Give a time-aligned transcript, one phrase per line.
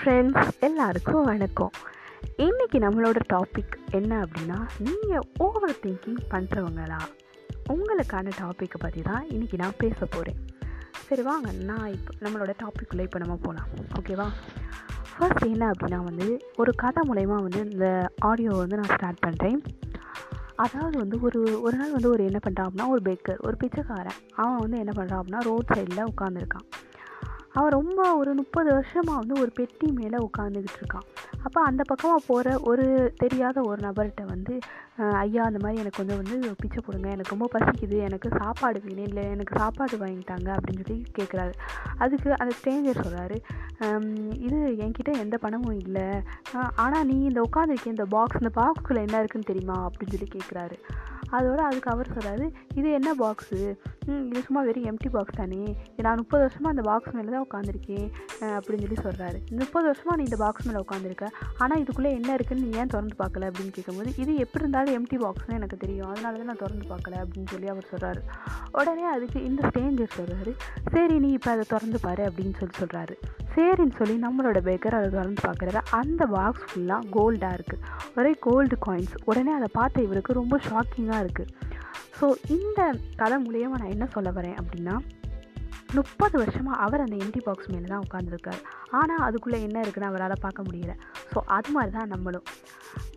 [0.00, 1.72] Friends எல்லாருக்கும் வணக்கம்.
[2.36, 7.00] இன்றைக்கி நம்மளோட டாபிக் என்ன அப்படின்னா நீங்கள் ஓவர் திங்கிங் பண்ணுறவங்களா
[7.68, 10.38] உங்களுக்கான டாப்பிக்கை பற்றி தான் இன்றைக்கி நான் பேச போகிறேன்
[11.08, 13.68] சரி வாங்க நான் இப்போ நம்மளோட டாப்பிக்குள்ளே இப்போ நம்ம போகலாம்
[13.98, 14.28] ஓகேவா
[15.16, 19.60] ஃபர்ஸ்ட் என்ன அப்படின்னா வந்து ஒரு கதை மூலயமா வந்து இந்த ஆடியோ வந்து நான் ஸ்டார்ட் பண்ணுறேன்
[20.56, 24.18] அதாவது வந்து ஒரு ஒரு நாள் வந்து ஒரு என்ன பண்ணுறான் அப்படின்னா ஒரு பேக்கர் ஒரு பிச்சைக்காரன்.
[24.34, 26.66] அவன் வந்து என்ன பண்ணுறான் அப்படின்னா ரோட் சைடில் உட்காந்துருக்கான்
[27.54, 31.06] அவன் ரொம்ப ஒரு முப்பது வருஷமாக வந்து ஒரு பெட்டி மேலே உட்காந்துக்கிட்டு இருக்கான்
[31.46, 32.84] அப்போ அந்த பக்கமாக போகிற ஒரு
[33.22, 34.54] தெரியாத ஒரு நபர்கிட்ட வந்து
[35.20, 37.96] ஐயா அந்த மாதிரி எனக்கு கொஞ்சம் வந்து பிச்சை போடுங்க எனக்கு ரொம்ப பசிக்குது.
[38.08, 39.06] எனக்கு சாப்பாடு வேணும்.
[39.10, 41.54] இல்லை எனக்கு சாப்பாடு வாங்கிட்டாங்க அப்படின்னு சொல்லி கேட்குறாரு
[42.04, 43.36] அதுக்கு அந்த ஸ்ட்ரேஞ்சர் சொல்கிறாரு
[44.46, 46.08] இது என்கிட்ட எந்த பணமும் இல்லை.
[46.84, 49.78] ஆனால் நீ இந்த உட்காந்துருக்க இந்த பாக்ஸ் இந்த பாக்ஸுக்குள்ளே என்ன இருக்குன்னு தெரியுமா?
[49.86, 50.78] அப்படின்னு சொல்லி கேட்குறாரு
[51.32, 53.58] அதோட அதுக்கு அவர் சொல்கிறாரு இது என்ன பாக்ஸு
[54.24, 55.58] இது சும்மா வெறும் எம்டி பாக்ஸ் தானே.
[56.00, 58.06] நான் முப்பது வருஷமாக அந்த பாக்ஸ் மேலே தான் உட்காந்துருக்கேன்
[58.50, 61.26] அப்படின்னு சொல்லி சொல்கிறாரு முப்பது வருஷமாக நீ இந்த பாக்ஸ் மேலே உட்காந்துருக்க
[61.58, 65.58] ஆனால் இதுக்குள்ளே என்ன இருக்குன்னு நீ ஏன் திறந்து பார்க்கல அப்படின்னு கேட்கும்போது இது எப்படி இருந்தாலும் எம்டி பாக்ஸ்னு
[65.58, 66.10] எனக்கு தெரியும்.
[66.10, 68.22] அதனால தான் நான் திறந்து பார்க்கல அப்படின்னு சொல்லி அவர் சொல்கிறாரு
[68.74, 70.54] உடனே அதுக்கு இந்த ஸ்டேஞ்சர் சொல்கிறாரு
[70.92, 73.16] சரி நீ இப்போ அதை திறந்து பாரு அப்படின்னு சொல்லி சொல்கிறாரு
[73.54, 77.84] சரின்னு சொல்லி நம்மளோட பேக்கர் அதை திறந்து பார்க்குறாரு அந்த பாக்ஸ் ஃபுல்லாக கோல்டாக இருக்குது
[78.16, 81.52] ஒரே கோல்டு காயின்ஸ் உடனே அதை பார்த்த இவருக்கு ரொம்ப ஷாக்கிங்காக இருக்குது
[82.20, 82.80] ஸோ இந்த
[83.16, 84.96] கதை மூலியமாக நான் என்ன சொல்ல வரேன் அப்படின்னா
[85.94, 90.62] முப்பது வருஷமாக அவர் அந்த எம்டி பாக்ஸ் மேலே தான் உட்காந்துருக்காரு ஆனால் அதுக்குள்ளே என்ன இருக்குன்னு அவரால் பார்க்க
[90.62, 90.92] முடியல.
[91.32, 92.46] ஸோ அது மாதிரி தான் நம்மளும்.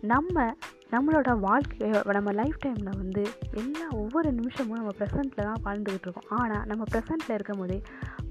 [0.00, 0.56] நம்ம
[0.94, 3.22] நம்மளோட வாழ்க்கை நம்ம லைஃப் டைமில் வந்து
[3.60, 6.28] எல்லா ஒவ்வொரு நிமிஷமும் நம்ம ப்ரெசென்ட்டில் தான் வாழ்ந்துக்கிட்டு இருக்கோம்.
[6.38, 7.78] ஆனால் நம்ம ப்ரெசென்ட்டில் இருக்கும் போதே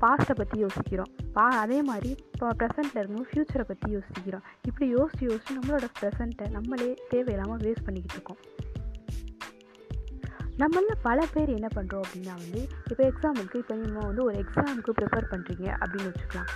[0.01, 1.11] பாஸ்ட்டை பற்றி யோசிக்கிறோம்.
[1.37, 4.45] பா அதே மாதிரி இப்போ ப்ரெசென்ட்டில் இருக்கும்போது ஃப்யூச்சரை பற்றி யோசிக்கிறோம்.
[4.69, 8.41] இப்படி யோசித்து யோசித்து நம்மளோட ப்ரெசண்ட்டை நம்மளே தேவையில்லாமல் வேஸ்ட் பண்ணிக்கிட்டு இருக்கோம்.
[10.61, 15.31] நம்மள பல பேர் என்ன பண்ணுறோம் அப்படின்னா வந்து இப்போ எக்ஸாம்பிளுக்கு இப்போ நீங்கள் வந்து ஒரு எக்ஸாமுக்கு ப்ரிப்பேர்
[15.33, 16.51] பண்ணுறீங்க அப்படின்னு வச்சுக்கலாம்.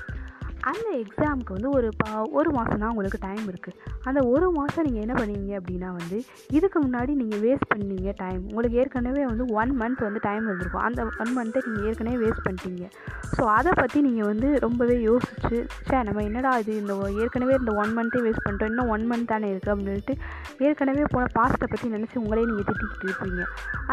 [0.70, 3.76] அந்த எக்ஸாமுக்கு வந்து ஒரு பா ஒரு மாதம் தான் உங்களுக்கு டைம் இருக்குது
[4.10, 6.18] அந்த ஒரு மாதம் நீங்கள் என்ன பண்ணுவீங்க அப்படின்னா வந்து
[6.58, 10.86] இதுக்கு முன்னாடி நீங்கள் வேஸ்ட் பண்ணீங்க டைம் உங்களுக்கு ஏற்கனவே வந்து ஒன் மந்த் வந்து டைம் இருந்திருக்கும்.
[10.88, 12.88] அந்த ஒன் மந்த்தை நீங்கள் ஏற்கனவே வேஸ்ட் பண்ணிட்டீங்க.
[13.36, 15.58] ஸோ அதை பற்றி நீங்கள் வந்து ரொம்பவே யோசிச்சு
[15.90, 16.94] சே நம்ம என்னடா இது இந்த
[17.24, 20.16] ஏற்கனவே இந்த ஒன் மந்த்தே வேஸ்ட் பண்ணிட்டோம் இன்னும் ஒன் மந்த் தானே இருக்குது அப்படின்ட்டு
[20.68, 23.44] ஏற்கனவே போன பாஸ்ட்டை பற்றி நினச்சி உங்களே நீங்கள் திட்டிக்கிட்டு இருப்பீங்க.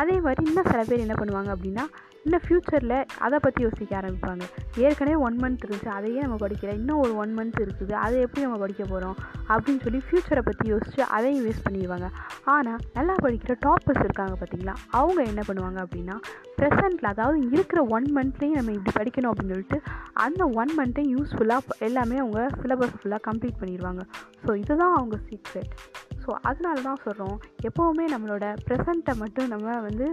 [0.03, 1.87] அதே மாதிரி இன்னும் சில பேர் என்ன பண்ணுவாங்க அப்படின்னா
[2.27, 4.45] இன்னும் ஃப்யூச்சரில் அதை பற்றி யோசிக்க ஆரம்பிப்பாங்க.
[4.85, 6.71] ஏற்கனவே ஒன் மந்த் இருந்துச்சு அதையே நம்ம படிக்கல.
[6.81, 9.17] இன்னும் ஒரு ஒன் மந்த் இருக்குது அதை எப்படி நம்ம படிக்க போகிறோம்
[9.55, 12.09] அப்படின்னு சொல்லி ஃப்யூச்சரை பற்றி யோசித்து அதையும் வேஸ்ட் பண்ணிடுவாங்க.
[12.55, 14.75] ஆனால் நல்லா படிக்கிற டாப்பர்ஸ் இருக்காங்க பார்த்தீங்களா?
[15.01, 16.17] அவங்க என்ன பண்ணுவாங்க அப்படின்னா
[16.59, 19.81] ப்ரெசண்ட்டில் அதாவது இருக்கிற ஒன் மந்த்லேயும் நம்ம இப்படி படிக்கணும் அப்படின்னு சொல்லிட்டு
[20.27, 24.05] அந்த ஒன் மந்த்தையும் யூஸ்ஃபுல்லாக எல்லாமே அவங்க சிலபஸ் ஃபுல்லாக கம்ப்ளீட் பண்ணிடுவாங்க.
[24.45, 25.75] ஸோ இதுதான் அவங்க சீக்ரெட்
[26.23, 27.37] ஸோ அதனால தான் சொல்கிறோம்
[27.71, 30.09] எப்போவுமே நம்மளோட ப்ரெசண்ட்டை மட்டும் நம்ம வந்து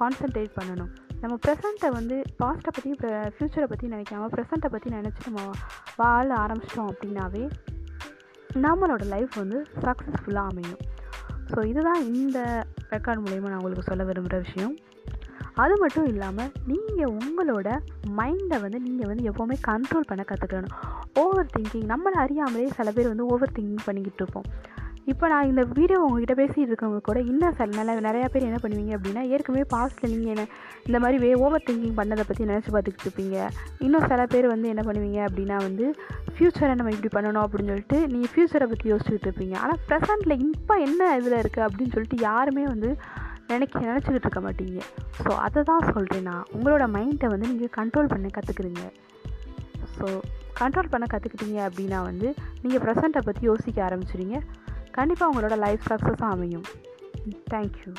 [0.00, 0.92] கான்சன்ட்ரேட் பண்ணணும்.
[1.24, 2.90] நம்ம ப்ரெசண்ட்டை வந்து பாஸ்ட்டை பற்றி
[3.34, 5.42] ஃப்யூச்சரை பற்றி நினைக்காம ப்ரெசண்ட்டை பற்றி நினச்சி நம்ம
[6.00, 7.44] வாழ ஆரம்பிச்சிட்டோம் அப்படின்னாவே
[8.64, 10.82] நம்மளோட லைஃப் வந்து சக்ஸஸ்ஃபுல்லாக அமையும்.
[11.52, 12.38] ஸோ இதுதான் இந்த
[12.90, 14.74] ரெக்கார்ட் மூலயமா நான் உங்களுக்கு சொல்ல விரும்புகிற விஷயம்.
[15.62, 17.68] அது மட்டும் இல்லாமல் நீங்கள் உங்களோட
[18.20, 20.76] மைண்டை வந்து நீங்கள் வந்து எப்போவுமே கண்ட்ரோல் பண்ண கற்றுக்கணும்
[21.24, 24.48] ஓவர் திங்கிங் நம்மளை அறியாமலே சில பேர் வந்து ஓவர் திங்கிங் பண்ணிக்கிட்டு இருப்போம்.
[25.12, 28.92] இப்போ நான் இந்த வீடியோ உங்ககிட்ட பேசிகிட்டு இருக்கவங்க கூட இன்னும் சில நல்ல நிறையா பேர் என்ன பண்ணுவீங்க?
[28.96, 30.44] அப்படின்னா ஏற்கனவே பாஸ்ட்டில் நீங்கள் என்ன
[30.86, 33.36] இந்த மாதிரி வே ஓவர் திங்கிங் பண்ணதை பற்றி நினச்சி பார்த்துக்கிட்டு இருப்பீங்க.
[33.86, 35.86] இன்னும் சில பேர் வந்து என்ன பண்ணுவீங்க அப்படின்னா வந்து
[36.34, 39.56] ஃப்யூச்சரை நம்ம இப்படி பண்ணணும் அப்படின்னு சொல்லிட்டு நீங்கள் ஃப்யூச்சரை பற்றி யோசிச்சுட்டு இருப்பீங்க.
[39.64, 42.90] ஆனால் ப்ரெசண்ட்டில் இப்போ என்ன இதில் இருக்குது அப்படின்னு சொல்லிட்டு யாருமே வந்து
[43.52, 44.80] நினைக்க நினச்சிக்கிட்டு இருக்க மாட்டீங்க.
[45.22, 46.44] ஸோ அதை தான் சொல்கிறேன் நான்.
[46.56, 48.84] உங்களோட மைண்டை வந்து நீங்கள் கண்ட்ரோல் பண்ண கற்றுக்குறீங்க
[49.96, 50.06] ஸோ
[50.60, 52.28] கண்ட்ரோல் பண்ண கற்றுக்கிட்டீங்க அப்படின்னா வந்து
[52.62, 54.38] நீங்கள் ப்ரெசண்ட்டை பற்றி யோசிக்க ஆரம்பிச்சிடுங்க
[54.96, 56.66] கண்டிப்பாக உங்களோட லைஃப் சக்ஸஸாக அமையும்.
[57.50, 57.92] தேங்க்யூ